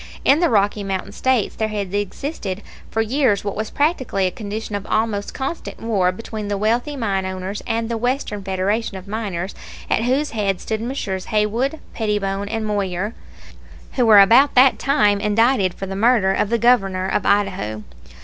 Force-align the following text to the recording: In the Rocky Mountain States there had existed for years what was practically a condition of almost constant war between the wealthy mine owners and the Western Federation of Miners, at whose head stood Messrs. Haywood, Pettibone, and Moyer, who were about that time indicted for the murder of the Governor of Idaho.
In 0.25 0.39
the 0.39 0.49
Rocky 0.49 0.83
Mountain 0.83 1.11
States 1.11 1.55
there 1.55 1.67
had 1.67 1.93
existed 1.93 2.63
for 2.89 3.03
years 3.03 3.43
what 3.43 3.55
was 3.55 3.69
practically 3.69 4.25
a 4.25 4.31
condition 4.31 4.73
of 4.73 4.87
almost 4.87 5.35
constant 5.35 5.79
war 5.79 6.11
between 6.11 6.47
the 6.47 6.57
wealthy 6.57 6.95
mine 6.95 7.23
owners 7.23 7.61
and 7.67 7.87
the 7.87 7.99
Western 7.99 8.43
Federation 8.43 8.97
of 8.97 9.07
Miners, 9.07 9.53
at 9.91 10.05
whose 10.05 10.31
head 10.31 10.59
stood 10.59 10.81
Messrs. 10.81 11.25
Haywood, 11.25 11.79
Pettibone, 11.93 12.47
and 12.49 12.65
Moyer, 12.65 13.13
who 13.91 14.07
were 14.07 14.19
about 14.19 14.55
that 14.55 14.79
time 14.79 15.19
indicted 15.21 15.75
for 15.75 15.85
the 15.85 15.95
murder 15.95 16.33
of 16.33 16.49
the 16.49 16.57
Governor 16.57 17.07
of 17.07 17.23
Idaho. 17.23 17.83